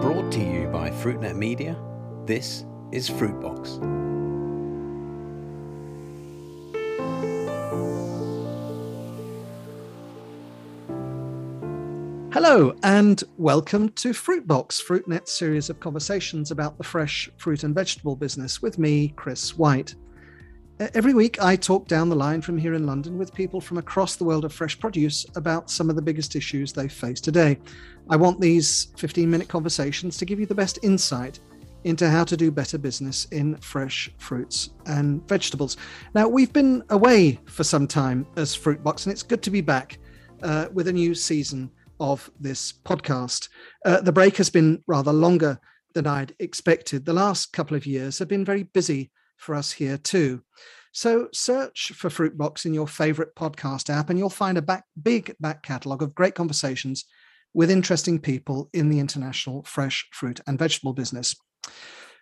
Brought 0.00 0.30
to 0.32 0.40
you 0.40 0.68
by 0.68 0.90
FruitNet 0.90 1.36
Media, 1.36 1.76
this 2.26 2.64
is 2.92 3.08
Fruitbox. 3.08 3.82
Hello, 12.32 12.74
and 12.82 13.22
welcome 13.38 13.88
to 13.90 14.10
Fruitbox, 14.10 14.82
FruitNet's 14.84 15.32
series 15.32 15.70
of 15.70 15.80
conversations 15.80 16.50
about 16.50 16.76
the 16.78 16.84
fresh 16.84 17.30
fruit 17.38 17.64
and 17.64 17.74
vegetable 17.74 18.16
business 18.16 18.60
with 18.60 18.78
me, 18.78 19.14
Chris 19.16 19.56
White. 19.56 19.94
Every 20.80 21.14
week, 21.14 21.40
I 21.40 21.54
talk 21.54 21.86
down 21.86 22.08
the 22.08 22.16
line 22.16 22.42
from 22.42 22.58
here 22.58 22.74
in 22.74 22.84
London 22.84 23.16
with 23.16 23.32
people 23.32 23.60
from 23.60 23.78
across 23.78 24.16
the 24.16 24.24
world 24.24 24.44
of 24.44 24.52
fresh 24.52 24.76
produce 24.76 25.24
about 25.36 25.70
some 25.70 25.88
of 25.88 25.94
the 25.94 26.02
biggest 26.02 26.34
issues 26.34 26.72
they 26.72 26.88
face 26.88 27.20
today. 27.20 27.60
I 28.10 28.16
want 28.16 28.40
these 28.40 28.88
15 28.96 29.30
minute 29.30 29.46
conversations 29.46 30.16
to 30.16 30.24
give 30.24 30.40
you 30.40 30.46
the 30.46 30.54
best 30.54 30.80
insight 30.82 31.38
into 31.84 32.10
how 32.10 32.24
to 32.24 32.36
do 32.36 32.50
better 32.50 32.76
business 32.76 33.26
in 33.26 33.56
fresh 33.58 34.10
fruits 34.18 34.70
and 34.86 35.26
vegetables. 35.28 35.76
Now, 36.12 36.26
we've 36.26 36.52
been 36.52 36.82
away 36.90 37.38
for 37.44 37.62
some 37.62 37.86
time 37.86 38.26
as 38.36 38.56
Fruitbox, 38.56 39.06
and 39.06 39.12
it's 39.12 39.22
good 39.22 39.42
to 39.44 39.52
be 39.52 39.60
back 39.60 39.98
uh, 40.42 40.66
with 40.72 40.88
a 40.88 40.92
new 40.92 41.14
season 41.14 41.70
of 42.00 42.28
this 42.40 42.72
podcast. 42.84 43.48
Uh, 43.84 44.00
the 44.00 44.12
break 44.12 44.36
has 44.38 44.50
been 44.50 44.82
rather 44.88 45.12
longer 45.12 45.56
than 45.94 46.08
I'd 46.08 46.34
expected. 46.40 47.04
The 47.04 47.12
last 47.12 47.52
couple 47.52 47.76
of 47.76 47.86
years 47.86 48.18
have 48.18 48.26
been 48.26 48.44
very 48.44 48.64
busy 48.64 49.12
for 49.36 49.54
us 49.54 49.72
here 49.72 49.98
too. 49.98 50.42
So 50.92 51.28
search 51.32 51.92
for 51.94 52.08
Fruitbox 52.08 52.66
in 52.66 52.72
your 52.72 52.86
favorite 52.86 53.34
podcast 53.34 53.90
app, 53.90 54.10
and 54.10 54.18
you'll 54.18 54.30
find 54.30 54.56
a 54.56 54.62
back, 54.62 54.84
big 55.02 55.34
back 55.40 55.62
catalogue 55.62 56.02
of 56.02 56.14
great 56.14 56.36
conversations 56.36 57.04
with 57.52 57.70
interesting 57.70 58.20
people 58.20 58.68
in 58.72 58.90
the 58.90 59.00
international 59.00 59.64
fresh 59.64 60.08
fruit 60.12 60.40
and 60.46 60.58
vegetable 60.58 60.92
business. 60.92 61.34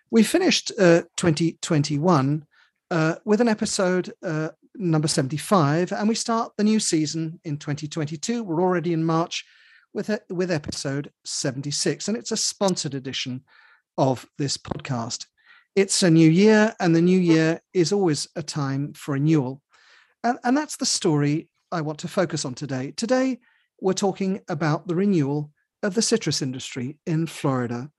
We 0.09 0.23
finished 0.23 0.71
uh, 0.79 1.03
2021 1.17 2.45
uh, 2.91 3.15
with 3.25 3.41
an 3.41 3.47
episode 3.47 4.13
uh, 4.23 4.49
number 4.75 5.07
75, 5.07 5.91
and 5.91 6.07
we 6.07 6.15
start 6.15 6.53
the 6.57 6.63
new 6.63 6.79
season 6.79 7.39
in 7.43 7.57
2022. 7.57 8.43
We're 8.43 8.61
already 8.61 8.93
in 8.93 9.03
March 9.03 9.45
with, 9.93 10.09
a, 10.09 10.19
with 10.29 10.51
episode 10.51 11.11
76, 11.25 12.07
and 12.07 12.17
it's 12.17 12.31
a 12.31 12.37
sponsored 12.37 12.93
edition 12.93 13.43
of 13.97 14.25
this 14.37 14.57
podcast. 14.57 15.25
It's 15.75 16.03
a 16.03 16.11
new 16.11 16.29
year, 16.29 16.75
and 16.79 16.95
the 16.95 17.01
new 17.01 17.19
year 17.19 17.59
is 17.73 17.91
always 17.91 18.27
a 18.35 18.43
time 18.43 18.93
for 18.93 19.13
renewal. 19.13 19.59
And, 20.23 20.37
and 20.43 20.55
that's 20.55 20.77
the 20.77 20.85
story 20.85 21.49
I 21.71 21.81
want 21.81 21.97
to 21.99 22.07
focus 22.07 22.45
on 22.45 22.53
today. 22.53 22.91
Today, 22.91 23.39
we're 23.81 23.93
talking 23.93 24.41
about 24.47 24.87
the 24.87 24.93
renewal 24.93 25.49
of 25.81 25.95
the 25.95 26.03
citrus 26.03 26.43
industry 26.43 26.99
in 27.07 27.25
Florida. 27.25 27.89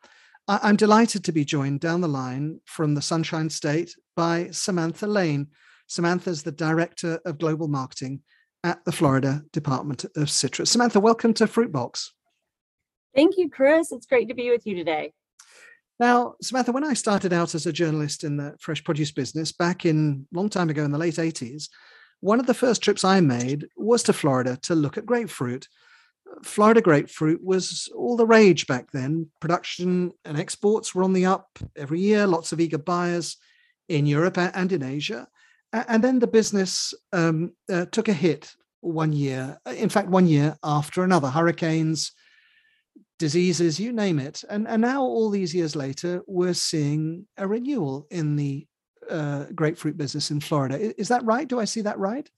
I, 0.46 0.68
am 0.68 0.76
delighted 0.76 1.24
to 1.24 1.32
be 1.32 1.44
joined 1.44 1.80
down 1.80 2.00
the 2.00 2.06
line 2.06 2.60
from 2.64 2.94
the 2.94 3.02
Sunshine 3.02 3.50
State 3.50 3.96
by 4.14 4.50
Samantha 4.52 5.08
Lane. 5.08 5.48
Samantha 5.88 6.30
is 6.30 6.44
the 6.44 6.52
Director 6.52 7.18
of 7.24 7.38
Global 7.38 7.66
Marketing 7.66 8.22
at 8.62 8.84
the 8.84 8.92
Florida 8.92 9.42
Department 9.52 10.04
of 10.14 10.30
Citrus. 10.30 10.70
Samantha, 10.70 11.00
welcome 11.00 11.34
to 11.34 11.46
Fruitbox. 11.46 12.10
Thank 13.16 13.36
you, 13.36 13.50
Chris. 13.50 13.90
It's 13.90 14.06
great 14.06 14.28
to 14.28 14.34
be 14.34 14.50
with 14.50 14.64
you 14.64 14.76
today. 14.76 15.12
Now, 16.00 16.34
Samantha, 16.42 16.72
when 16.72 16.84
I 16.84 16.94
started 16.94 17.32
out 17.32 17.54
as 17.54 17.66
a 17.66 17.72
journalist 17.72 18.24
in 18.24 18.36
the 18.36 18.56
fresh 18.58 18.82
produce 18.82 19.12
business 19.12 19.52
back 19.52 19.86
in 19.86 20.26
a 20.32 20.36
long 20.36 20.48
time 20.48 20.70
ago 20.70 20.84
in 20.84 20.90
the 20.90 20.98
late 20.98 21.14
80s, 21.14 21.68
one 22.20 22.40
of 22.40 22.46
the 22.46 22.54
first 22.54 22.82
trips 22.82 23.04
I 23.04 23.20
made 23.20 23.68
was 23.76 24.02
to 24.04 24.12
Florida 24.12 24.58
to 24.62 24.74
look 24.74 24.98
at 24.98 25.06
grapefruit. 25.06 25.68
Florida 26.42 26.80
grapefruit 26.80 27.44
was 27.44 27.88
all 27.94 28.16
the 28.16 28.26
rage 28.26 28.66
back 28.66 28.90
then. 28.90 29.28
Production 29.40 30.12
and 30.24 30.38
exports 30.38 30.94
were 30.94 31.04
on 31.04 31.12
the 31.12 31.26
up 31.26 31.58
every 31.76 32.00
year, 32.00 32.26
lots 32.26 32.52
of 32.52 32.60
eager 32.60 32.78
buyers 32.78 33.36
in 33.88 34.06
Europe 34.06 34.38
and 34.38 34.72
in 34.72 34.82
Asia. 34.82 35.28
And 35.72 36.02
then 36.02 36.18
the 36.18 36.26
business 36.26 36.94
um, 37.12 37.52
uh, 37.70 37.86
took 37.86 38.08
a 38.08 38.12
hit 38.12 38.54
one 38.80 39.12
year, 39.12 39.58
in 39.66 39.88
fact, 39.88 40.08
one 40.08 40.26
year 40.26 40.56
after 40.62 41.02
another 41.02 41.28
hurricanes, 41.28 42.12
diseases, 43.18 43.78
you 43.78 43.92
name 43.92 44.18
it. 44.18 44.44
And, 44.48 44.66
and 44.66 44.82
now, 44.82 45.02
all 45.02 45.30
these 45.30 45.54
years 45.54 45.76
later, 45.76 46.22
we're 46.26 46.54
seeing 46.54 47.26
a 47.36 47.46
renewal 47.46 48.06
in 48.10 48.36
the 48.36 48.66
uh, 49.10 49.46
grapefruit 49.54 49.96
business 49.96 50.30
in 50.30 50.40
Florida. 50.40 50.98
Is 51.00 51.08
that 51.08 51.24
right? 51.24 51.46
Do 51.48 51.60
I 51.60 51.64
see 51.64 51.82
that 51.82 51.98
right? 51.98 52.28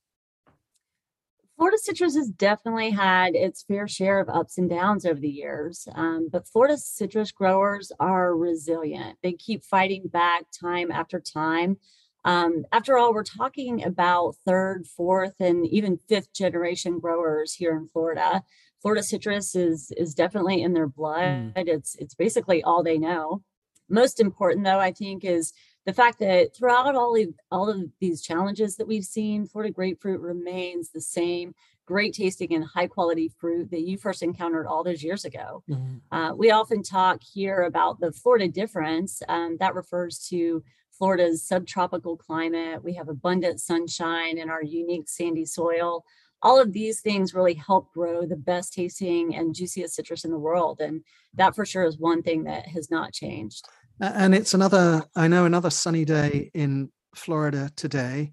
Florida 1.56 1.78
citrus 1.78 2.14
has 2.16 2.28
definitely 2.28 2.90
had 2.90 3.34
its 3.34 3.62
fair 3.62 3.88
share 3.88 4.20
of 4.20 4.28
ups 4.28 4.58
and 4.58 4.68
downs 4.68 5.06
over 5.06 5.18
the 5.18 5.28
years, 5.28 5.88
um, 5.94 6.28
but 6.30 6.46
Florida 6.46 6.76
citrus 6.76 7.32
growers 7.32 7.90
are 7.98 8.36
resilient. 8.36 9.16
They 9.22 9.32
keep 9.32 9.64
fighting 9.64 10.08
back 10.08 10.44
time 10.52 10.90
after 10.90 11.18
time. 11.18 11.78
Um, 12.26 12.66
after 12.72 12.98
all, 12.98 13.14
we're 13.14 13.22
talking 13.22 13.84
about 13.84 14.34
third, 14.44 14.86
fourth, 14.86 15.40
and 15.40 15.66
even 15.68 15.98
fifth 16.08 16.34
generation 16.34 16.98
growers 16.98 17.54
here 17.54 17.74
in 17.74 17.88
Florida. 17.88 18.42
Florida 18.80 19.02
citrus 19.02 19.54
is 19.54 19.92
is 19.96 20.14
definitely 20.14 20.62
in 20.62 20.72
their 20.72 20.88
blood. 20.88 21.52
Mm. 21.54 21.68
It's 21.68 21.96
it's 21.96 22.14
basically 22.14 22.62
all 22.62 22.82
they 22.82 22.98
know. 22.98 23.42
Most 23.88 24.20
important, 24.20 24.64
though, 24.64 24.80
I 24.80 24.92
think, 24.92 25.24
is 25.24 25.52
the 25.84 25.92
fact 25.92 26.18
that 26.18 26.54
throughout 26.56 26.96
all 26.96 27.16
of, 27.16 27.28
all 27.52 27.70
of 27.70 27.88
these 28.00 28.20
challenges 28.20 28.76
that 28.76 28.88
we've 28.88 29.04
seen, 29.04 29.46
Florida 29.46 29.72
grapefruit 29.72 30.20
remains 30.20 30.90
the 30.90 31.00
same 31.00 31.54
great 31.86 32.12
tasting 32.12 32.52
and 32.52 32.64
high 32.64 32.88
quality 32.88 33.30
fruit 33.38 33.70
that 33.70 33.82
you 33.82 33.96
first 33.96 34.22
encountered 34.22 34.66
all 34.66 34.82
those 34.82 35.04
years 35.04 35.24
ago. 35.24 35.62
Mm-hmm. 35.70 35.96
Uh, 36.10 36.34
we 36.34 36.50
often 36.50 36.82
talk 36.82 37.22
here 37.22 37.62
about 37.62 38.00
the 38.00 38.10
Florida 38.10 38.48
difference. 38.48 39.22
Um, 39.28 39.56
that 39.60 39.76
refers 39.76 40.18
to 40.30 40.64
Florida's 40.90 41.46
subtropical 41.46 42.16
climate. 42.16 42.82
We 42.82 42.94
have 42.94 43.08
abundant 43.08 43.60
sunshine 43.60 44.38
and 44.38 44.50
our 44.50 44.64
unique 44.64 45.08
sandy 45.08 45.44
soil 45.44 46.04
all 46.46 46.60
of 46.60 46.72
these 46.72 47.00
things 47.00 47.34
really 47.34 47.54
help 47.54 47.92
grow 47.92 48.24
the 48.24 48.36
best 48.36 48.72
tasting 48.72 49.34
and 49.34 49.52
juiciest 49.52 49.96
citrus 49.96 50.24
in 50.24 50.30
the 50.30 50.38
world. 50.38 50.80
And 50.80 51.02
that 51.34 51.56
for 51.56 51.66
sure 51.66 51.82
is 51.82 51.98
one 51.98 52.22
thing 52.22 52.44
that 52.44 52.68
has 52.68 52.88
not 52.88 53.12
changed. 53.12 53.66
And 54.00 54.32
it's 54.32 54.54
another, 54.54 55.02
I 55.16 55.26
know, 55.26 55.44
another 55.44 55.70
sunny 55.70 56.04
day 56.04 56.52
in 56.54 56.92
Florida 57.16 57.72
today. 57.74 58.30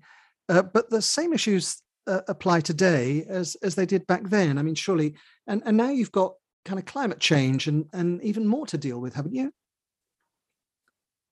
Uh, 0.47 0.61
but 0.61 0.91
the 0.91 1.01
same 1.01 1.33
issues 1.33 1.81
uh, 2.05 2.21
apply 2.27 2.59
today 2.59 3.25
as 3.27 3.55
as 3.63 3.73
they 3.73 3.87
did 3.87 4.05
back 4.05 4.29
then. 4.29 4.59
I 4.59 4.61
mean, 4.61 4.75
surely, 4.75 5.15
and 5.47 5.63
and 5.65 5.75
now 5.75 5.89
you've 5.89 6.11
got 6.11 6.33
kind 6.65 6.77
of 6.77 6.85
climate 6.85 7.19
change 7.19 7.67
and 7.67 7.85
and 7.93 8.21
even 8.21 8.45
more 8.45 8.67
to 8.67 8.77
deal 8.77 8.99
with, 8.99 9.15
haven't 9.15 9.33
you? 9.33 9.51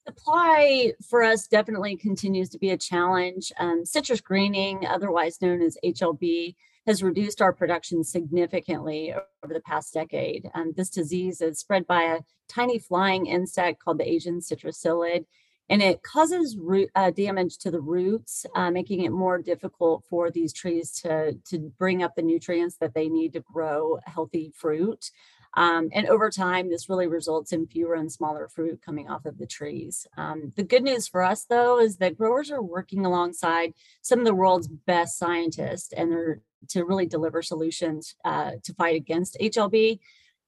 Supply 0.07 0.93
for 1.07 1.21
us 1.21 1.47
definitely 1.47 1.95
continues 1.95 2.49
to 2.49 2.57
be 2.57 2.71
a 2.71 2.77
challenge. 2.77 3.51
Um, 3.59 3.85
citrus 3.85 4.21
greening, 4.21 4.87
otherwise 4.87 5.41
known 5.41 5.61
as 5.61 5.77
HLB, 5.85 6.55
has 6.87 7.03
reduced 7.03 7.41
our 7.41 7.53
production 7.53 8.03
significantly 8.03 9.13
over 9.43 9.53
the 9.53 9.61
past 9.61 9.93
decade. 9.93 10.49
Um, 10.55 10.73
this 10.75 10.89
disease 10.89 11.41
is 11.41 11.59
spread 11.59 11.85
by 11.85 12.03
a 12.03 12.21
tiny 12.49 12.79
flying 12.79 13.27
insect 13.27 13.83
called 13.83 13.99
the 13.99 14.09
Asian 14.09 14.41
citrus 14.41 14.81
psyllid, 14.81 15.25
and 15.69 15.81
it 15.81 16.03
causes 16.03 16.57
root, 16.57 16.89
uh, 16.95 17.11
damage 17.11 17.57
to 17.59 17.71
the 17.71 17.79
roots, 17.79 18.45
uh, 18.55 18.71
making 18.71 19.03
it 19.05 19.11
more 19.11 19.37
difficult 19.41 20.03
for 20.09 20.29
these 20.29 20.51
trees 20.51 20.91
to, 21.01 21.33
to 21.49 21.59
bring 21.77 22.03
up 22.03 22.15
the 22.15 22.21
nutrients 22.21 22.77
that 22.77 22.93
they 22.93 23.07
need 23.07 23.33
to 23.33 23.39
grow 23.39 23.99
healthy 24.05 24.51
fruit. 24.55 25.11
Um, 25.55 25.89
and 25.93 26.07
over 26.07 26.29
time, 26.29 26.69
this 26.69 26.89
really 26.89 27.07
results 27.07 27.51
in 27.51 27.67
fewer 27.67 27.95
and 27.95 28.11
smaller 28.11 28.47
fruit 28.47 28.81
coming 28.81 29.09
off 29.09 29.25
of 29.25 29.37
the 29.37 29.45
trees. 29.45 30.07
Um, 30.17 30.53
the 30.55 30.63
good 30.63 30.83
news 30.83 31.07
for 31.07 31.23
us, 31.23 31.45
though, 31.45 31.79
is 31.79 31.97
that 31.97 32.17
growers 32.17 32.51
are 32.51 32.61
working 32.61 33.05
alongside 33.05 33.73
some 34.01 34.19
of 34.19 34.25
the 34.25 34.33
world's 34.33 34.67
best 34.67 35.17
scientists 35.17 35.91
and 35.93 36.11
they're 36.11 36.41
to 36.69 36.83
really 36.83 37.05
deliver 37.05 37.41
solutions 37.41 38.15
uh, 38.23 38.51
to 38.63 38.73
fight 38.75 38.95
against 38.95 39.37
HLB. 39.41 39.99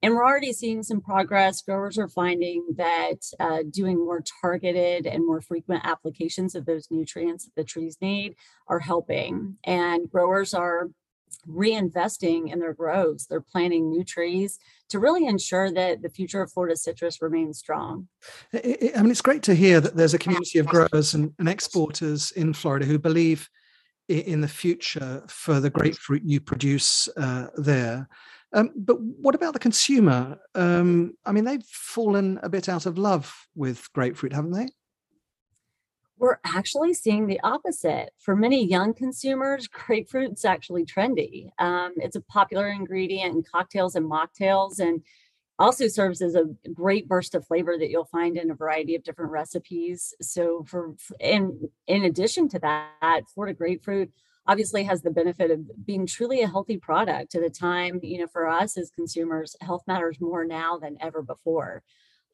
And 0.02 0.14
we're 0.14 0.24
already 0.24 0.52
seeing 0.52 0.82
some 0.82 1.00
progress. 1.00 1.62
Growers 1.62 1.98
are 1.98 2.08
finding 2.08 2.66
that 2.76 3.16
uh, 3.40 3.60
doing 3.70 3.98
more 3.98 4.22
targeted 4.42 5.06
and 5.06 5.26
more 5.26 5.40
frequent 5.40 5.84
applications 5.84 6.54
of 6.54 6.66
those 6.66 6.88
nutrients 6.90 7.46
that 7.46 7.54
the 7.56 7.64
trees 7.64 7.96
need 8.02 8.36
are 8.68 8.80
helping. 8.80 9.56
And 9.64 10.10
growers 10.10 10.52
are 10.52 10.90
reinvesting 11.48 12.52
in 12.52 12.58
their 12.58 12.74
groves. 12.74 13.26
They're 13.26 13.40
planting 13.40 13.90
new 13.90 14.04
trees 14.04 14.58
to 14.88 14.98
really 14.98 15.26
ensure 15.26 15.72
that 15.72 16.02
the 16.02 16.08
future 16.08 16.42
of 16.42 16.52
Florida 16.52 16.76
citrus 16.76 17.20
remains 17.22 17.58
strong. 17.58 18.08
I 18.52 19.00
mean, 19.00 19.10
it's 19.10 19.22
great 19.22 19.42
to 19.44 19.54
hear 19.54 19.80
that 19.80 19.96
there's 19.96 20.14
a 20.14 20.18
community 20.18 20.58
of 20.58 20.66
growers 20.66 21.14
and, 21.14 21.32
and 21.38 21.48
exporters 21.48 22.30
in 22.32 22.52
Florida 22.52 22.84
who 22.86 22.98
believe 22.98 23.48
in 24.08 24.40
the 24.40 24.48
future 24.48 25.22
for 25.28 25.60
the 25.60 25.70
grapefruit 25.70 26.22
you 26.24 26.40
produce 26.40 27.08
uh, 27.16 27.46
there. 27.56 28.08
Um, 28.52 28.70
but 28.76 29.00
what 29.00 29.34
about 29.34 29.52
the 29.52 29.58
consumer? 29.58 30.38
Um, 30.54 31.14
I 31.24 31.32
mean, 31.32 31.44
they've 31.44 31.64
fallen 31.64 32.38
a 32.42 32.48
bit 32.48 32.68
out 32.68 32.86
of 32.86 32.98
love 32.98 33.34
with 33.54 33.92
grapefruit, 33.94 34.32
haven't 34.32 34.52
they? 34.52 34.68
We're 36.18 36.38
actually 36.44 36.94
seeing 36.94 37.26
the 37.26 37.40
opposite. 37.40 38.10
For 38.18 38.36
many 38.36 38.64
young 38.64 38.94
consumers, 38.94 39.66
grapefruit's 39.86 40.44
actually 40.44 40.84
trendy. 40.84 41.50
Um, 41.58 41.94
it's 41.96 42.16
a 42.16 42.22
popular 42.22 42.68
ingredient 42.68 43.34
in 43.34 43.42
cocktails 43.42 43.94
and 43.94 44.10
mocktails, 44.10 44.78
and 44.78 45.02
also 45.58 45.86
serves 45.86 46.20
as 46.20 46.34
a 46.34 46.46
great 46.72 47.06
burst 47.08 47.34
of 47.34 47.46
flavor 47.46 47.78
that 47.78 47.90
you'll 47.90 48.04
find 48.04 48.36
in 48.36 48.50
a 48.50 48.54
variety 48.54 48.94
of 48.94 49.04
different 49.04 49.30
recipes. 49.30 50.14
So 50.20 50.64
for 50.66 50.94
and 51.20 51.68
in 51.86 52.04
addition 52.04 52.48
to 52.50 52.58
that, 52.60 53.24
Florida 53.32 53.56
grapefruit 53.56 54.10
obviously 54.46 54.84
has 54.84 55.02
the 55.02 55.10
benefit 55.10 55.50
of 55.50 55.86
being 55.86 56.06
truly 56.06 56.42
a 56.42 56.48
healthy 56.48 56.76
product 56.76 57.34
at 57.34 57.42
a 57.42 57.50
time, 57.50 58.00
you 58.02 58.18
know, 58.18 58.26
for 58.26 58.46
us 58.46 58.76
as 58.76 58.90
consumers, 58.90 59.56
health 59.60 59.82
matters 59.86 60.20
more 60.20 60.44
now 60.44 60.76
than 60.76 60.96
ever 61.00 61.22
before. 61.22 61.82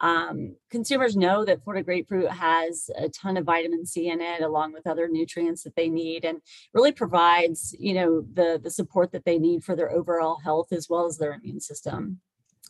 Um, 0.01 0.57
consumers 0.71 1.15
know 1.15 1.45
that 1.45 1.63
Florida 1.63 1.85
grapefruit 1.85 2.31
has 2.31 2.89
a 2.97 3.09
ton 3.11 3.37
of 3.37 3.45
vitamin 3.45 3.85
C 3.85 4.09
in 4.09 4.21
it, 4.21 4.41
along 4.41 4.73
with 4.73 4.87
other 4.87 5.09
nutrients 5.09 5.63
that 5.65 5.77
they 5.77 5.89
need, 5.89 6.25
and 6.25 6.41
really 6.73 6.93
provides, 6.93 7.75
you 7.79 7.95
know, 7.95 8.25
the 8.33 8.59
the 8.63 8.71
support 8.71 9.13
that 9.13 9.25
they 9.25 9.39
need 9.39 9.63
for 9.63 9.77
their 9.77 9.91
overall 9.91 10.39
health 10.43 10.73
as 10.73 10.89
well 10.89 11.07
as 11.07 11.19
their 11.19 11.35
immune 11.35 11.61
system. 11.61 12.21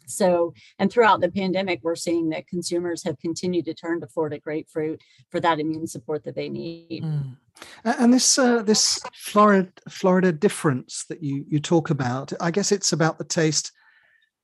So, 0.06 0.54
and 0.78 0.90
throughout 0.90 1.20
the 1.20 1.30
pandemic, 1.30 1.80
we're 1.82 1.94
seeing 1.94 2.30
that 2.30 2.48
consumers 2.48 3.04
have 3.04 3.18
continued 3.18 3.64
to 3.66 3.74
turn 3.74 4.00
to 4.00 4.08
Florida 4.08 4.38
grapefruit 4.38 5.00
for 5.30 5.40
that 5.40 5.60
immune 5.60 5.86
support 5.86 6.24
that 6.24 6.34
they 6.34 6.48
need. 6.48 7.04
Mm. 7.04 7.36
And 7.84 8.12
this 8.12 8.38
uh, 8.38 8.62
this 8.62 9.00
Florida 9.14 9.70
Florida 9.88 10.32
difference 10.32 11.04
that 11.08 11.22
you 11.22 11.44
you 11.48 11.60
talk 11.60 11.90
about, 11.90 12.32
I 12.40 12.50
guess 12.50 12.72
it's 12.72 12.92
about 12.92 13.18
the 13.18 13.24
taste 13.24 13.72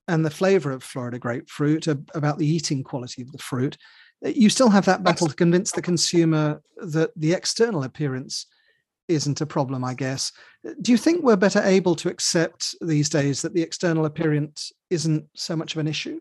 and 0.09 0.25
the 0.25 0.31
flavor 0.31 0.71
of 0.71 0.83
Florida 0.83 1.19
grapefruit, 1.19 1.87
about 1.87 2.39
the 2.39 2.47
eating 2.47 2.83
quality 2.83 3.23
of 3.23 3.33
the 3.33 3.39
fruit. 3.39 3.77
Eh, 4.25 4.33
you 4.35 4.49
still 4.49 4.71
have 4.71 4.85
that 4.87 5.03
battle 5.03 5.27
to 5.27 5.35
convince 5.35 5.73
the 5.73 5.83
consumer 5.83 6.63
that 6.77 7.11
the 7.17 7.33
external 7.33 7.83
appearance 7.83 8.47
isn't 9.09 9.41
a 9.41 9.47
problem, 9.47 9.85
I 9.85 9.95
guess. 9.95 10.33
Eh, 10.65 10.75
do 10.81 10.93
you 10.93 10.99
think 10.99 11.23
we're 11.23 11.37
better 11.37 11.63
able 11.63 11.95
to 11.97 12.09
accept 12.09 12.75
these 12.81 13.09
days 13.09 13.43
that 13.43 13.55
the 13.55 13.63
external 13.63 14.05
appearance 14.05 14.73
isn't 14.91 15.27
so 15.35 15.57
much 15.57 15.75
of 15.75 15.81
an 15.81 15.89
issue? 15.89 16.21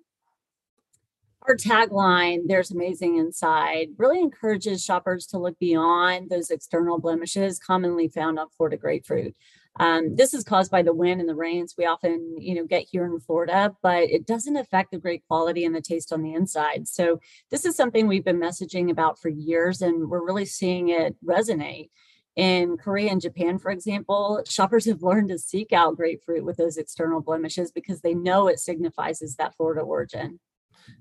Our 1.48 1.56
tagline, 1.56 2.48
There's 2.48 2.72
Amazing 2.72 3.20
Inside, 3.20 3.90
really 3.98 4.20
encourages 4.20 4.84
shoppers 4.84 5.28
to 5.28 5.38
look 5.38 5.60
beyond 5.60 6.32
those 6.32 6.50
external 6.50 6.98
blemishes 6.98 7.60
commonly 7.60 8.08
found 8.08 8.40
on 8.40 8.48
Florida 8.58 8.78
grapefruit. 8.78 9.36
Um, 9.78 10.16
this 10.16 10.34
is 10.34 10.44
caused 10.44 10.72
by 10.72 10.82
the 10.84 10.94
wind 10.94 11.20
and 11.20 11.30
the 11.30 11.36
rains 11.36 11.76
we 11.78 11.86
often, 11.86 12.36
you 12.40 12.56
know, 12.56 12.66
get 12.66 12.88
here 12.90 13.06
in 13.06 13.20
Florida, 13.20 13.76
but 13.82 14.04
it 14.04 14.26
doesn't 14.26 14.56
affect 14.56 14.92
the 14.92 14.98
great 14.98 15.24
quality 15.28 15.66
and 15.66 15.76
the 15.76 15.82
taste 15.82 16.14
on 16.14 16.22
the 16.22 16.34
inside. 16.34 16.88
So 16.88 17.20
this 17.52 17.66
is 17.66 17.76
something 17.76 18.08
we've 18.08 18.24
been 18.24 18.40
messaging 18.40 18.90
about 18.90 19.20
for 19.20 19.30
years, 19.30 19.82
and 19.82 20.10
we're 20.10 20.26
really 20.26 20.46
seeing 20.46 20.90
it 20.90 21.16
resonate. 21.26 21.90
In 22.38 22.76
Korea 22.78 23.12
and 23.12 23.22
Japan, 23.22 23.60
for 23.60 23.72
example, 23.72 24.42
shoppers 24.48 24.86
have 24.90 25.04
learned 25.04 25.30
to 25.30 25.40
seek 25.40 25.74
out 25.74 25.98
grapefruit 25.98 26.46
with 26.46 26.58
those 26.58 26.78
external 26.78 27.22
blemishes 27.22 27.72
because 27.72 28.02
they 28.02 28.14
know 28.14 28.48
it 28.48 28.60
signifies 28.60 29.20
that 29.38 29.56
Florida 29.56 29.82
origin. 29.82 30.40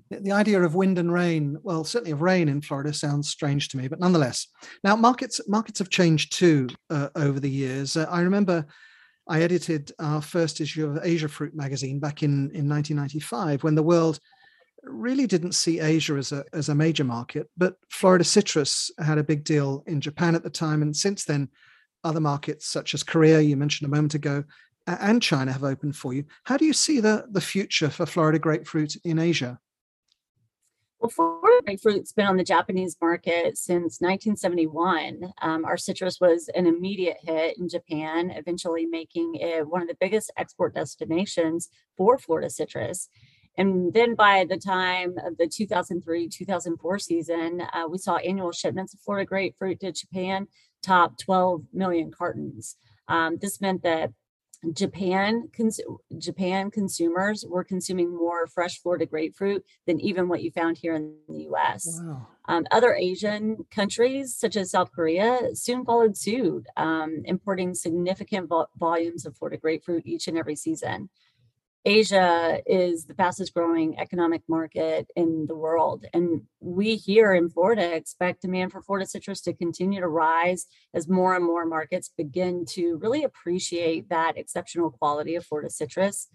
The 0.09 0.31
idea 0.31 0.61
of 0.61 0.75
wind 0.75 0.99
and 0.99 1.11
rain, 1.11 1.57
well, 1.63 1.83
certainly 1.83 2.11
of 2.11 2.21
rain 2.21 2.47
in 2.47 2.61
Florida 2.61 2.93
sounds 2.93 3.29
strange 3.29 3.69
to 3.69 3.77
me, 3.77 3.87
but 3.87 3.99
nonetheless. 3.99 4.47
Now, 4.83 4.95
markets 4.95 5.41
markets 5.47 5.79
have 5.79 5.89
changed 5.89 6.37
too 6.37 6.69
uh, 6.89 7.09
over 7.15 7.39
the 7.39 7.49
years. 7.49 7.97
Uh, 7.97 8.07
I 8.09 8.21
remember 8.21 8.65
I 9.27 9.41
edited 9.41 9.91
our 9.99 10.21
first 10.21 10.61
issue 10.61 10.87
of 10.87 11.03
Asia 11.03 11.27
Fruit 11.27 11.55
magazine 11.55 11.99
back 11.99 12.21
in, 12.21 12.51
in 12.51 12.69
1995 12.69 13.63
when 13.63 13.75
the 13.75 13.83
world 13.83 14.19
really 14.83 15.25
didn't 15.25 15.53
see 15.53 15.79
Asia 15.79 16.15
as 16.15 16.31
a 16.31 16.43
as 16.53 16.69
a 16.69 16.75
major 16.75 17.03
market, 17.03 17.49
but 17.57 17.77
Florida 17.89 18.23
citrus 18.23 18.91
had 18.99 19.17
a 19.17 19.23
big 19.23 19.43
deal 19.43 19.83
in 19.87 20.01
Japan 20.01 20.35
at 20.35 20.43
the 20.43 20.49
time, 20.49 20.81
and 20.81 20.95
since 20.95 21.25
then, 21.25 21.49
other 22.03 22.19
markets 22.19 22.67
such 22.67 22.93
as 22.93 23.03
Korea, 23.03 23.39
you 23.41 23.57
mentioned 23.57 23.87
a 23.87 23.95
moment 23.95 24.13
ago, 24.13 24.43
and 24.85 25.21
China 25.21 25.51
have 25.51 25.63
opened 25.63 25.95
for 25.95 26.13
you. 26.13 26.25
How 26.43 26.57
do 26.57 26.65
you 26.65 26.73
see 26.73 26.99
the 26.99 27.25
the 27.31 27.41
future 27.41 27.89
for 27.89 28.05
Florida 28.05 28.39
grapefruit 28.39 28.95
in 29.03 29.19
Asia? 29.19 29.59
Well, 30.99 31.09
Florida 31.09 31.61
grapefruit's 31.65 32.13
been 32.13 32.25
on 32.25 32.37
the 32.37 32.43
Japanese 32.43 32.95
market 33.01 33.57
since 33.57 33.99
1971. 33.99 35.33
Um, 35.41 35.65
our 35.65 35.77
citrus 35.77 36.19
was 36.21 36.49
an 36.55 36.65
immediate 36.65 37.17
hit 37.21 37.57
in 37.57 37.67
Japan, 37.67 38.31
eventually 38.31 38.85
making 38.85 39.35
it 39.35 39.67
one 39.67 39.81
of 39.81 39.87
the 39.87 39.97
biggest 39.99 40.31
export 40.37 40.73
destinations 40.73 41.69
for 41.97 42.17
Florida 42.17 42.49
citrus. 42.49 43.09
And 43.57 43.93
then 43.93 44.15
by 44.15 44.45
the 44.47 44.57
time 44.57 45.15
of 45.25 45.37
the 45.37 45.47
2003 45.47 46.29
2004 46.29 46.99
season, 46.99 47.61
uh, 47.73 47.87
we 47.89 47.97
saw 47.97 48.17
annual 48.17 48.51
shipments 48.51 48.93
of 48.93 48.99
Florida 49.01 49.25
grapefruit 49.25 49.79
to 49.81 49.91
Japan 49.91 50.47
top 50.81 51.17
12 51.17 51.63
million 51.73 52.11
cartons. 52.11 52.77
Um, 53.07 53.37
this 53.41 53.61
meant 53.61 53.83
that 53.83 54.11
Japan 54.73 55.49
cons- 55.55 55.81
Japan 56.17 56.71
consumers 56.71 57.45
were 57.47 57.63
consuming 57.63 58.15
more 58.15 58.47
fresh 58.47 58.81
Florida 58.81 59.05
grapefruit 59.05 59.63
than 59.85 59.99
even 59.99 60.27
what 60.27 60.41
you 60.41 60.51
found 60.51 60.77
here 60.77 60.95
in 60.95 61.15
the 61.27 61.43
U.S. 61.43 61.99
Wow. 62.01 62.27
Um, 62.47 62.65
other 62.71 62.93
Asian 62.93 63.65
countries, 63.71 64.35
such 64.35 64.55
as 64.55 64.71
South 64.71 64.91
Korea, 64.91 65.55
soon 65.55 65.83
followed 65.83 66.15
suit, 66.15 66.65
um, 66.77 67.21
importing 67.25 67.73
significant 67.73 68.49
vo- 68.49 68.67
volumes 68.77 69.25
of 69.25 69.35
Florida 69.35 69.57
grapefruit 69.57 70.05
each 70.05 70.27
and 70.27 70.37
every 70.37 70.55
season. 70.55 71.09
Asia 71.87 72.61
is 72.65 73.05
the 73.05 73.13
fastest 73.13 73.53
growing 73.53 73.99
economic 73.99 74.41
market 74.49 75.07
in 75.15 75.45
the 75.47 75.55
world. 75.55 76.05
And 76.13 76.41
we 76.59 76.95
here 76.95 77.33
in 77.33 77.49
Florida 77.49 77.95
expect 77.95 78.41
demand 78.41 78.71
for 78.71 78.81
Florida 78.81 79.07
citrus 79.07 79.41
to 79.41 79.53
continue 79.53 80.01
to 80.01 80.07
rise 80.07 80.65
as 80.95 81.07
more 81.07 81.35
and 81.35 81.45
more 81.45 81.63
markets 81.65 82.11
begin 82.17 82.65
to 82.69 82.97
really 82.97 83.23
appreciate 83.23 84.09
that 84.09 84.35
exceptional 84.35 84.89
quality 84.89 85.35
of 85.35 85.45
Florida 85.45 85.69
citrus. 85.69 86.27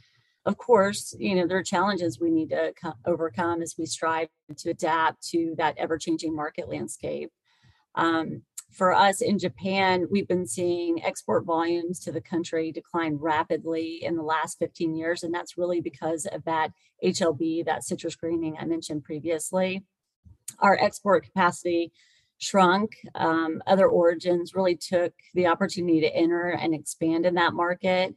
Of 0.47 0.57
course, 0.57 1.15
you 1.19 1.35
know, 1.35 1.49
there 1.49 1.59
are 1.59 1.65
challenges 1.65 2.21
we 2.21 2.31
need 2.31 2.51
to 2.51 2.73
co- 2.81 2.95
overcome 3.05 3.61
as 3.61 3.75
we 3.77 3.87
strive 3.87 4.29
to 4.57 4.71
adapt 4.71 5.27
to 5.31 5.55
that 5.59 5.77
ever 5.79 5.99
changing 5.99 6.35
market 6.35 6.69
landscape. 6.69 7.31
Um, 7.97 8.43
for 8.71 8.93
us 8.93 9.21
in 9.21 9.39
Japan, 9.39 10.07
we've 10.11 10.29
been 10.29 10.47
seeing 10.47 11.03
export 11.03 11.45
volumes 11.45 11.99
to 12.01 12.13
the 12.13 12.21
country 12.21 12.71
decline 12.71 13.17
rapidly 13.17 14.03
in 14.03 14.17
the 14.17 14.23
last 14.23 14.59
15 14.59 14.95
years. 14.95 15.23
And 15.23 15.35
that's 15.35 15.59
really 15.59 15.81
because 15.81 16.27
of 16.27 16.45
that 16.45 16.73
HLB, 17.05 17.65
that 17.67 17.85
citrus 17.85 18.17
greening 18.17 18.57
I 18.59 18.65
mentioned 18.65 19.03
previously. 19.03 19.85
Our 20.61 20.79
export 20.81 21.25
capacity 21.25 21.93
shrunk. 22.39 22.93
Um, 23.15 23.63
other 23.67 23.89
origins 23.89 24.55
really 24.55 24.77
took 24.77 25.13
the 25.35 25.47
opportunity 25.47 26.01
to 26.01 26.15
enter 26.15 26.51
and 26.51 26.75
expand 26.75 27.27
in 27.27 27.35
that 27.35 27.53
market 27.53 28.15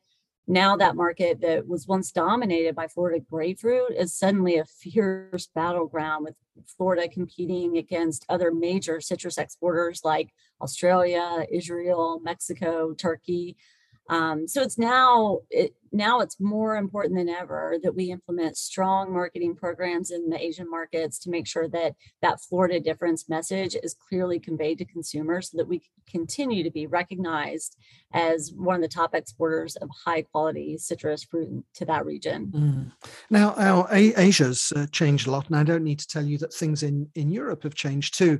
now 0.47 0.75
that 0.75 0.95
market 0.95 1.41
that 1.41 1.67
was 1.67 1.87
once 1.87 2.11
dominated 2.11 2.75
by 2.75 2.87
Florida 2.87 3.23
grapefruit 3.29 3.91
is 3.97 4.13
suddenly 4.13 4.57
a 4.57 4.65
fierce 4.65 5.47
battleground 5.55 6.25
with 6.25 6.35
Florida 6.77 7.07
competing 7.07 7.77
against 7.77 8.25
other 8.29 8.51
major 8.51 8.99
citrus 8.99 9.37
exporters 9.37 10.01
like 10.03 10.33
Australia, 10.61 11.45
Israel, 11.51 12.19
Mexico, 12.23 12.93
Turkey. 12.93 13.55
Um, 14.09 14.47
so 14.47 14.61
it's 14.61 14.77
now 14.77 15.39
it 15.49 15.73
now 15.93 16.19
it's 16.19 16.39
more 16.39 16.75
important 16.75 17.15
than 17.17 17.29
ever 17.29 17.77
that 17.83 17.95
we 17.95 18.11
implement 18.11 18.57
strong 18.57 19.13
marketing 19.13 19.55
programs 19.55 20.11
in 20.11 20.29
the 20.29 20.41
Asian 20.41 20.69
markets 20.69 21.19
to 21.19 21.29
make 21.29 21.47
sure 21.47 21.69
that 21.69 21.95
that 22.21 22.41
Florida 22.41 22.79
difference 22.79 23.29
message 23.29 23.75
is 23.81 23.95
clearly 24.09 24.39
conveyed 24.39 24.79
to 24.79 24.85
consumers 24.85 25.51
so 25.51 25.57
that 25.57 25.67
we 25.67 25.81
continue 26.09 26.63
to 26.63 26.71
be 26.71 26.87
recognized 26.87 27.77
as 28.11 28.51
one 28.55 28.75
of 28.75 28.81
the 28.81 28.87
top 28.87 29.15
exporters 29.15 29.75
of 29.77 29.89
high 30.05 30.23
quality 30.23 30.77
citrus 30.77 31.23
fruit 31.23 31.63
to 31.75 31.85
that 31.85 32.05
region. 32.05 32.51
Mm. 32.53 32.91
Now, 33.29 33.53
our 33.57 33.87
Asia's 33.91 34.73
uh, 34.75 34.87
changed 34.91 35.27
a 35.27 35.31
lot, 35.31 35.47
and 35.47 35.55
I 35.55 35.63
don't 35.63 35.83
need 35.83 35.99
to 35.99 36.07
tell 36.07 36.25
you 36.25 36.37
that 36.39 36.53
things 36.53 36.83
in 36.83 37.07
in 37.15 37.29
Europe 37.29 37.63
have 37.63 37.75
changed 37.75 38.17
too. 38.17 38.39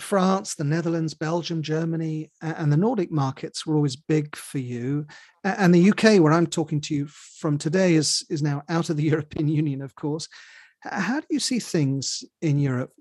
France, 0.00 0.54
the 0.54 0.64
Netherlands, 0.64 1.14
Belgium, 1.14 1.62
Germany, 1.62 2.30
and 2.40 2.72
the 2.72 2.76
Nordic 2.76 3.10
markets 3.10 3.66
were 3.66 3.76
always 3.76 3.96
big 3.96 4.34
for 4.36 4.58
you. 4.58 5.06
And 5.44 5.74
the 5.74 5.90
UK, 5.90 6.20
where 6.20 6.32
I'm 6.32 6.46
talking 6.46 6.80
to 6.82 6.94
you 6.94 7.06
from 7.08 7.58
today, 7.58 7.94
is, 7.94 8.24
is 8.30 8.42
now 8.42 8.62
out 8.68 8.90
of 8.90 8.96
the 8.96 9.02
European 9.14 9.48
Union, 9.48 9.82
of 9.82 9.94
course. 9.94 10.28
How 10.80 11.20
do 11.20 11.26
you 11.30 11.38
see 11.38 11.58
things 11.58 12.24
in 12.40 12.58
Europe? 12.58 12.92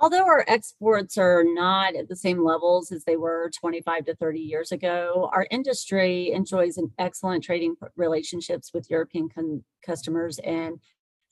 Although 0.00 0.26
our 0.26 0.44
exports 0.46 1.18
are 1.18 1.42
not 1.44 1.96
at 1.96 2.08
the 2.08 2.14
same 2.14 2.44
levels 2.44 2.92
as 2.92 3.02
they 3.02 3.16
were 3.16 3.50
25 3.58 4.04
to 4.04 4.14
30 4.14 4.38
years 4.38 4.70
ago, 4.70 5.28
our 5.32 5.48
industry 5.50 6.30
enjoys 6.30 6.76
an 6.76 6.92
excellent 6.98 7.42
trading 7.42 7.74
relationships 7.96 8.70
with 8.72 8.88
European 8.90 9.28
con- 9.28 9.64
customers 9.84 10.38
and 10.44 10.78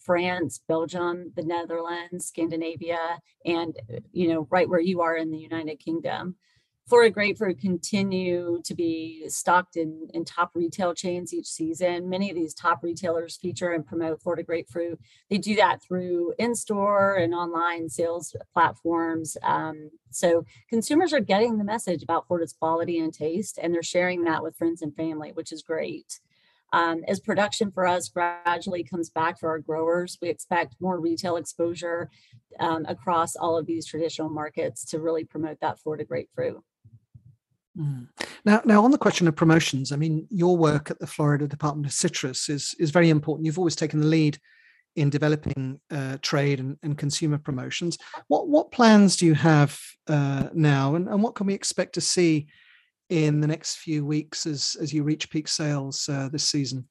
France, 0.07 0.61
Belgium, 0.69 1.33
the 1.37 1.43
Netherlands, 1.43 2.27
Scandinavia, 2.27 3.19
and 3.45 3.77
you 4.13 4.29
know, 4.29 4.47
right 4.51 4.69
where 4.69 4.81
you 4.81 5.03
are 5.03 5.17
in 5.17 5.31
the 5.31 5.39
United 5.39 5.81
Kingdom. 5.81 6.37
Florida 6.89 7.11
grapefruit 7.11 7.59
continue 7.61 8.61
to 8.65 8.73
be 8.73 9.25
stocked 9.29 9.77
in, 9.77 10.07
in 10.15 10.25
top 10.25 10.53
retail 10.55 10.95
chains 10.95 11.35
each 11.35 11.49
season. 11.49 12.09
Many 12.09 12.31
of 12.31 12.37
these 12.37 12.55
top 12.55 12.85
retailers 12.85 13.37
feature 13.37 13.73
and 13.73 13.85
promote 13.85 14.23
Florida 14.23 14.45
grapefruit. 14.45 15.01
They 15.29 15.39
do 15.39 15.57
that 15.57 15.83
through 15.83 16.35
in-store 16.39 17.17
and 17.17 17.35
online 17.35 17.89
sales 17.89 18.37
platforms. 18.53 19.37
Um, 19.43 19.91
so 20.11 20.45
consumers 20.71 21.13
are 21.13 21.19
getting 21.19 21.59
the 21.59 21.65
message 21.65 22.05
about 22.05 22.29
Florida's 22.29 22.53
quality 22.53 23.01
and 23.01 23.13
taste, 23.13 23.59
and 23.61 23.75
they're 23.75 23.83
sharing 23.83 24.23
that 24.23 24.45
with 24.45 24.57
friends 24.57 24.81
and 24.81 24.95
family, 24.95 25.33
which 25.33 25.51
is 25.51 25.63
great. 25.63 26.21
Um, 26.77 27.05
as 27.09 27.21
production 27.21 27.71
for 27.73 27.87
us 27.87 28.11
gradually 28.11 28.85
comes 28.85 29.09
back 29.09 29.41
for 29.41 29.49
our 29.49 29.61
growers, 29.61 30.19
we 30.21 30.29
expect 30.29 30.77
more 30.79 31.01
retail 31.01 31.37
exposure 31.37 32.11
um, 32.61 32.85
across 32.87 33.35
all 33.35 33.57
of 33.57 33.65
these 33.65 33.87
traditional 33.87 34.29
markets 34.29 34.85
to 34.91 35.01
really 35.01 35.25
promote 35.25 35.59
that 35.63 35.79
Florida 35.79 36.05
grapefruit. 36.05 36.63
Mm. 37.79 38.09
Now, 38.45 38.61
now 38.67 38.85
on 38.85 38.91
the 38.91 38.99
question 38.99 39.27
of 39.27 39.35
promotions, 39.35 39.91
I 39.91 39.97
mean, 39.97 40.27
your 40.29 40.55
work 40.55 40.91
at 40.91 40.99
the 40.99 41.07
Florida 41.07 41.49
Department 41.49 41.87
of 41.87 41.95
Citrus 41.95 42.51
is 42.51 42.75
is 42.79 42.91
very 42.91 43.09
important. 43.09 43.47
You've 43.47 43.59
always 43.59 43.77
taken 43.77 44.01
the 44.01 44.07
lead 44.07 44.39
in 44.97 45.09
developing 45.09 45.81
uh, 45.91 46.19
trade 46.21 46.61
and, 46.61 46.77
and, 46.83 46.97
consumer 46.99 47.39
promotions. 47.39 47.97
What 48.29 48.49
what 48.49 48.71
plans 48.71 49.17
do 49.17 49.25
you 49.25 49.35
have 49.35 49.81
uh, 50.09 50.49
now, 50.53 50.95
and, 50.95 51.09
and 51.09 51.23
what 51.23 51.35
can 51.37 51.47
we 51.47 51.55
expect 51.55 51.95
to 51.95 52.03
see 52.03 52.49
in 53.09 53.41
the 53.41 53.47
next 53.47 53.77
few 53.77 54.05
weeks 54.05 54.47
as 54.47 54.77
as 54.81 54.93
you 54.93 55.03
reach 55.03 55.31
peak 55.31 55.49
sales 55.49 56.09
uh, 56.09 56.29
this 56.31 56.45
season? 56.45 56.89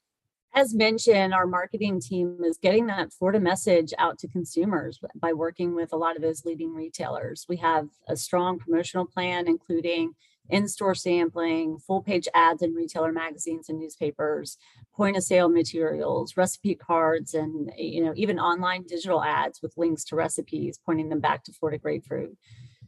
As 0.53 0.73
mentioned, 0.73 1.33
our 1.33 1.45
marketing 1.45 1.99
team 1.99 2.39
is 2.45 2.57
getting 2.57 2.85
that 2.85 3.11
Florida 3.11 3.41
message 3.41 3.93
out 3.97 4.17
to 4.19 4.27
consumers 4.29 4.99
by 5.15 5.33
working 5.33 5.75
with 5.75 5.91
a 5.91 5.97
lot 5.97 6.15
of 6.15 6.21
those 6.21 6.45
leading 6.45 6.73
retailers. 6.73 7.45
We 7.49 7.57
have 7.57 7.89
a 8.07 8.15
strong 8.15 8.57
promotional 8.57 9.05
plan, 9.05 9.49
including 9.49 10.13
in-store 10.49 10.95
sampling, 10.95 11.77
full-page 11.79 12.29
ads 12.33 12.61
in 12.61 12.73
retailer 12.73 13.11
magazines 13.11 13.67
and 13.67 13.79
newspapers, 13.79 14.57
point 14.95 15.17
of 15.17 15.23
sale 15.23 15.49
materials, 15.49 16.37
recipe 16.37 16.75
cards, 16.75 17.33
and 17.33 17.71
you 17.77 18.03
know 18.03 18.13
even 18.15 18.39
online 18.39 18.83
digital 18.83 19.21
ads 19.21 19.61
with 19.61 19.73
links 19.75 20.05
to 20.05 20.15
recipes 20.15 20.79
pointing 20.85 21.09
them 21.09 21.19
back 21.19 21.43
to 21.43 21.51
Florida 21.51 21.77
grapefruit. 21.77 22.37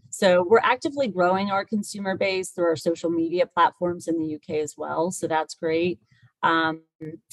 So 0.10 0.46
we're 0.48 0.60
actively 0.60 1.08
growing 1.08 1.52
our 1.52 1.66
consumer 1.66 2.16
base 2.18 2.50
through 2.52 2.66
our 2.66 2.76
social 2.76 3.10
media 3.10 3.46
platforms 3.46 4.08
in 4.08 4.18
the 4.18 4.36
UK 4.36 4.62
as 4.62 4.76
well. 4.78 5.12
So 5.12 5.28
that's 5.28 5.56
great. 5.56 6.00
Um, 6.44 6.82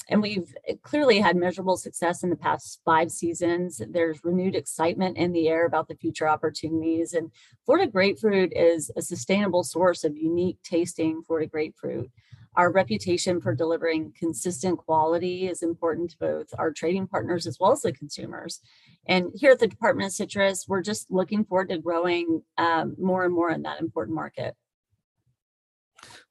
and 0.09 0.21
we've 0.21 0.53
clearly 0.81 1.19
had 1.19 1.35
measurable 1.35 1.77
success 1.77 2.23
in 2.23 2.29
the 2.29 2.35
past 2.35 2.81
five 2.83 3.11
seasons. 3.11 3.81
There's 3.87 4.23
renewed 4.23 4.55
excitement 4.55 5.17
in 5.17 5.31
the 5.31 5.47
air 5.47 5.65
about 5.65 5.87
the 5.87 5.95
future 5.95 6.27
opportunities. 6.27 7.13
And 7.13 7.31
Florida 7.65 7.89
grapefruit 7.89 8.51
is 8.55 8.91
a 8.95 9.01
sustainable 9.01 9.63
source 9.63 10.03
of 10.03 10.17
unique 10.17 10.57
tasting 10.63 11.21
Florida 11.21 11.47
grapefruit. 11.47 12.09
Our 12.57 12.71
reputation 12.71 13.41
for 13.41 13.53
delivering 13.53 14.13
consistent 14.17 14.77
quality 14.79 15.47
is 15.47 15.61
important 15.61 16.11
to 16.11 16.17
both 16.17 16.47
our 16.57 16.71
trading 16.71 17.07
partners 17.07 17.45
as 17.45 17.57
well 17.59 17.71
as 17.71 17.81
the 17.81 17.91
consumers. 17.91 18.61
And 19.07 19.31
here 19.35 19.51
at 19.51 19.59
the 19.59 19.67
Department 19.67 20.07
of 20.07 20.13
Citrus, 20.13 20.65
we're 20.67 20.81
just 20.81 21.11
looking 21.11 21.45
forward 21.45 21.69
to 21.69 21.77
growing 21.77 22.43
um, 22.57 22.95
more 22.99 23.25
and 23.25 23.33
more 23.33 23.51
in 23.51 23.63
that 23.63 23.81
important 23.81 24.15
market. 24.15 24.55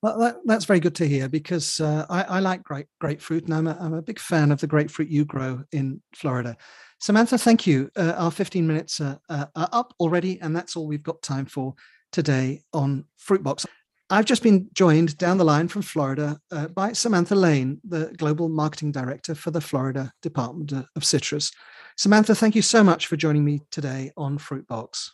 Well, 0.03 0.19
that, 0.19 0.37
that's 0.45 0.65
very 0.67 0.81
good 0.81 0.95
to 0.97 1.09
hear 1.09 1.29
because 1.29 1.81
uh, 1.81 2.07
I, 2.09 2.23
I, 2.25 2.41
like 2.41 2.63
great 2.63 2.87
grapefruit 3.01 3.45
and 3.45 3.55
I'm 3.55 3.67
a, 3.67 3.77
I'm 3.81 3.95
a 3.95 4.03
big 4.03 4.19
fan 4.19 4.53
of 4.53 4.61
the 4.61 4.67
grapefruit 4.67 5.09
you 5.09 5.25
grow 5.25 5.65
in 5.73 6.03
Florida. 6.15 6.57
Samantha, 7.01 7.39
thank 7.39 7.67
you. 7.67 7.91
Uh, 7.97 8.13
our 8.17 8.31
15 8.31 8.67
minutes 8.67 9.01
are, 9.01 9.19
uh, 9.29 9.47
are 9.57 9.69
up 9.73 9.95
already, 10.01 10.41
and 10.41 10.55
that's 10.55 10.77
all 10.77 10.87
we've 10.87 11.03
got 11.03 11.23
time 11.23 11.47
for 11.47 11.75
today 12.13 12.63
on 12.73 13.05
Fruitbox. 13.21 13.67
I've 14.15 14.27
just 14.27 14.45
been 14.45 14.69
joined 14.75 15.19
down 15.19 15.39
the 15.39 15.45
line 15.45 15.67
from 15.67 15.83
Florida 15.83 16.39
uh, 16.53 16.69
by 16.69 16.93
Samantha 16.93 17.35
Lane, 17.35 17.81
the 17.83 18.15
Global 18.17 18.49
Marketing 18.49 18.93
Director 18.93 19.35
for 19.35 19.51
the 19.51 19.61
Florida 19.61 20.13
Department 20.23 20.73
of 20.73 21.05
Citrus. 21.05 21.51
Samantha, 21.97 22.33
thank 22.33 22.55
you 22.55 22.63
so 22.63 22.85
much 22.85 23.09
for 23.09 23.17
joining 23.17 23.45
me 23.45 23.63
today 23.73 24.13
on 24.17 24.39
Fruitbox. 24.39 25.11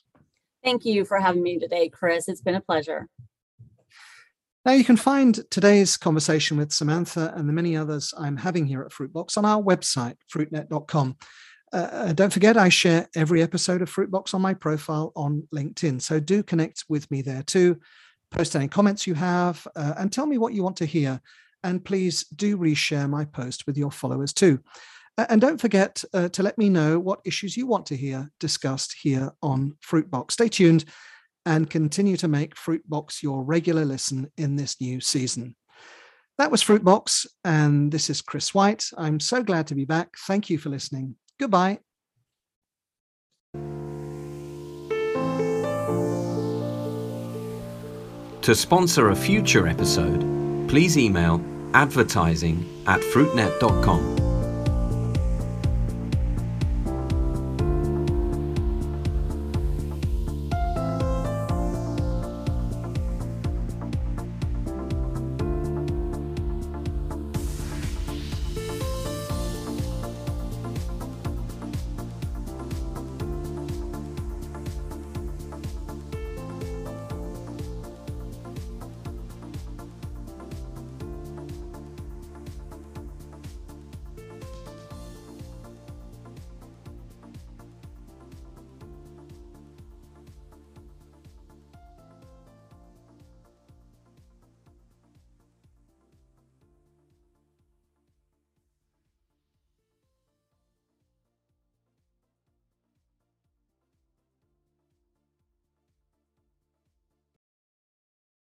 Thank 0.63 0.85
you 0.85 1.07
for 1.07 1.19
having 1.19 1.43
me 1.43 1.59
today, 1.59 1.89
Chris. 1.89 2.29
It's 2.29 2.43
been 2.43 2.57
a 2.57 2.61
pleasure. 2.61 3.09
Now, 4.67 4.73
you 4.73 4.85
can 4.85 4.99
find 4.99 5.51
today's 5.51 5.97
conversation 5.97 6.59
with 6.59 6.71
Samantha 6.71 7.33
and 7.35 7.49
the 7.49 7.55
many 7.55 7.79
others 7.79 8.13
I'm 8.19 8.37
having 8.37 8.67
here 8.67 8.83
at 8.83 8.93
Fruitbox 8.93 9.39
on 9.39 9.47
our 9.47 9.63
website, 9.63 10.17
fruitnet.com. 10.31 11.17
Uh, 11.73 11.77
uh, 11.77 12.13
don't 12.13 12.35
forget, 12.35 12.59
I 12.59 12.69
share 12.69 13.09
every 13.17 13.41
episode 13.41 13.81
of 13.81 13.91
Fruitbox 13.91 14.35
on 14.35 14.43
my 14.43 14.53
profile 14.53 15.11
on 15.17 15.49
LinkedIn. 15.55 16.03
So 16.03 16.21
do 16.21 16.43
connect 16.43 16.85
with 16.91 17.11
me 17.11 17.23
there 17.23 17.43
too. 17.43 17.81
Post 18.31 18.57
any 18.57 18.69
comments 18.69 19.07
you 19.07 19.15
have 19.15 19.67
uh, 19.77 19.95
and 19.99 20.13
tell 20.13 20.27
me 20.27 20.39
what 20.39 20.55
you 20.55 20.63
want 20.63 20.77
to 20.77 20.87
hear. 20.87 21.21
And 21.63 21.85
please 21.85 22.25
do 22.25 22.57
reshare 22.57 23.09
my 23.09 23.25
post 23.25 23.67
with 23.67 23.77
your 23.77 23.91
followers 23.91 24.33
too. 24.33 24.61
And 25.29 25.41
don't 25.41 25.61
forget 25.61 26.03
uh, 26.15 26.29
to 26.31 26.43
let 26.43 26.57
me 26.57 26.69
know 26.69 26.99
what 26.99 27.21
issues 27.25 27.57
you 27.57 27.67
want 27.67 27.85
to 27.87 27.97
hear 27.97 28.31
discussed 28.41 28.97
here 29.03 29.31
on 29.43 29.77
Fruitbox. 29.87 30.33
Stay 30.33 30.49
tuned 30.49 30.85
and 31.45 31.69
continue 31.69 32.17
to 32.17 32.29
make 32.29 32.55
Fruitbox 32.55 33.23
your 33.23 33.43
regular 33.43 33.85
listen 33.85 34.31
in 34.37 34.57
this 34.57 34.81
new 34.81 35.01
season. 35.01 35.57
That 36.39 36.51
was 36.51 36.65
Fruitbox, 36.65 37.27
and 37.45 37.93
this 37.93 38.09
is 38.09 38.23
Chris 38.23 38.55
White. 38.55 38.89
I'm 38.97 39.21
so 39.21 39.43
glad 39.43 39.67
to 39.67 39.75
be 39.75 39.85
back. 39.85 40.15
Thank 40.27 40.49
you 40.49 40.57
for 40.57 40.71
listening. 40.71 41.17
Goodbye. 41.39 41.81
To 48.43 48.55
sponsor 48.55 49.11
a 49.11 49.17
future 49.17 49.67
episode, 49.67 50.21
please 50.67 50.97
email 50.97 51.43
advertising 51.75 52.67
at 52.87 53.01
fruitnet.com 53.01 54.30